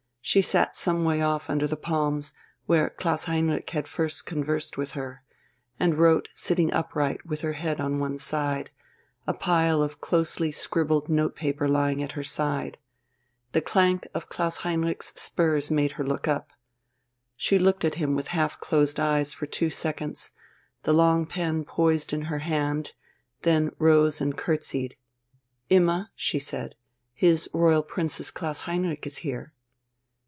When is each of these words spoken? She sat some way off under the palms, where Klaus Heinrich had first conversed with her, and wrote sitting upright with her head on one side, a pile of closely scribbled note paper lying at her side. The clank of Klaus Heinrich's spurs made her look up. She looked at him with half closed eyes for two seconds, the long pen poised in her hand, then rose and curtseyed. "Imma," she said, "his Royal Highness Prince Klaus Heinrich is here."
She 0.23 0.43
sat 0.43 0.77
some 0.77 1.03
way 1.03 1.19
off 1.21 1.49
under 1.49 1.67
the 1.67 1.75
palms, 1.75 2.31
where 2.65 2.91
Klaus 2.91 3.25
Heinrich 3.25 3.69
had 3.71 3.87
first 3.87 4.25
conversed 4.25 4.77
with 4.77 4.91
her, 4.91 5.23
and 5.79 5.97
wrote 5.97 6.29
sitting 6.33 6.71
upright 6.71 7.25
with 7.25 7.41
her 7.41 7.53
head 7.53 7.81
on 7.81 7.99
one 7.99 8.17
side, 8.17 8.69
a 9.27 9.33
pile 9.33 9.81
of 9.81 9.99
closely 9.99 10.49
scribbled 10.51 11.09
note 11.09 11.35
paper 11.35 11.67
lying 11.67 12.03
at 12.03 12.11
her 12.13 12.23
side. 12.23 12.77
The 13.51 13.59
clank 13.61 14.07
of 14.13 14.29
Klaus 14.29 14.57
Heinrich's 14.57 15.07
spurs 15.19 15.69
made 15.69 15.93
her 15.93 16.03
look 16.05 16.27
up. 16.29 16.51
She 17.35 17.57
looked 17.59 17.83
at 17.83 17.95
him 17.95 18.15
with 18.15 18.27
half 18.27 18.57
closed 18.59 18.99
eyes 19.01 19.33
for 19.33 19.47
two 19.47 19.71
seconds, 19.71 20.31
the 20.83 20.93
long 20.93 21.25
pen 21.25 21.65
poised 21.65 22.13
in 22.13 22.21
her 22.25 22.39
hand, 22.39 22.93
then 23.41 23.71
rose 23.79 24.21
and 24.21 24.37
curtseyed. 24.37 24.95
"Imma," 25.69 26.11
she 26.15 26.39
said, 26.39 26.75
"his 27.13 27.49
Royal 27.53 27.81
Highness 27.81 27.87
Prince 28.15 28.31
Klaus 28.31 28.61
Heinrich 28.61 29.05
is 29.05 29.17
here." 29.17 29.51